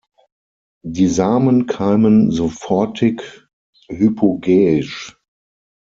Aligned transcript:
Die 0.83 1.05
Samen 1.05 1.67
keimen 1.67 2.31
sofortig-hypogäisch. 2.31 5.15